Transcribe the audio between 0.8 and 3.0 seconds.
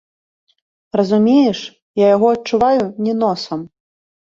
Разумееш, я яго адчуваю